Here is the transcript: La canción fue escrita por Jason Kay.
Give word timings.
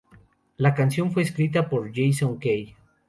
La 0.57 0.73
canción 0.73 1.11
fue 1.11 1.21
escrita 1.21 1.69
por 1.69 1.91
Jason 1.93 2.37
Kay. 2.37 2.75